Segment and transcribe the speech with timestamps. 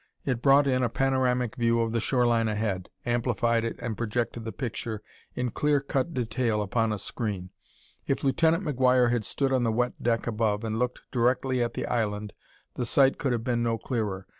[0.25, 4.51] It brought in a panoramic view of the shoreline ahead, amplified it and projected the
[4.51, 5.03] picture
[5.35, 7.51] in clear cut detail upon a screen.
[8.07, 11.85] If Lieutenant McGuire had stood on the wet deck above and looked directly at the
[11.85, 12.33] island
[12.73, 14.25] the sight could have been no clearer.